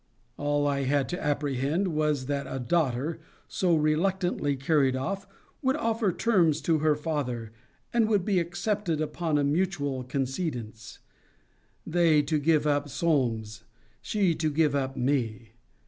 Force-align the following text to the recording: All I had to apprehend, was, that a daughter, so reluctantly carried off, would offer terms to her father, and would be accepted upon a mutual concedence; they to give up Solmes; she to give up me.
All 0.35 0.65
I 0.65 0.85
had 0.85 1.07
to 1.09 1.23
apprehend, 1.23 1.89
was, 1.89 2.25
that 2.25 2.47
a 2.49 2.57
daughter, 2.57 3.19
so 3.47 3.75
reluctantly 3.75 4.55
carried 4.55 4.95
off, 4.95 5.27
would 5.61 5.75
offer 5.75 6.11
terms 6.11 6.59
to 6.61 6.79
her 6.79 6.95
father, 6.95 7.51
and 7.93 8.09
would 8.09 8.25
be 8.25 8.39
accepted 8.39 8.99
upon 8.99 9.37
a 9.37 9.43
mutual 9.43 10.03
concedence; 10.03 10.97
they 11.85 12.23
to 12.23 12.39
give 12.39 12.65
up 12.65 12.89
Solmes; 12.89 13.61
she 14.01 14.33
to 14.33 14.49
give 14.49 14.73
up 14.73 14.97
me. 14.97 15.51